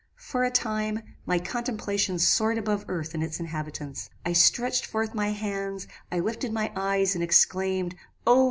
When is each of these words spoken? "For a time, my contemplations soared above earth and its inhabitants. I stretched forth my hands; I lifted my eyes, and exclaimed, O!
"For 0.17 0.43
a 0.43 0.49
time, 0.49 1.03
my 1.27 1.37
contemplations 1.37 2.27
soared 2.27 2.57
above 2.57 2.85
earth 2.87 3.13
and 3.13 3.23
its 3.23 3.39
inhabitants. 3.39 4.09
I 4.25 4.33
stretched 4.33 4.83
forth 4.83 5.13
my 5.13 5.27
hands; 5.29 5.85
I 6.11 6.17
lifted 6.21 6.51
my 6.51 6.71
eyes, 6.75 7.13
and 7.13 7.23
exclaimed, 7.23 7.93
O! 8.25 8.39